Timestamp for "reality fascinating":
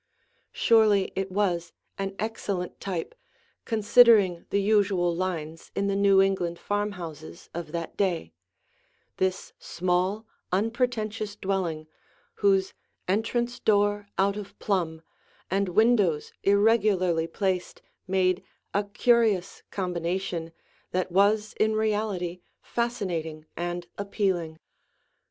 21.75-23.45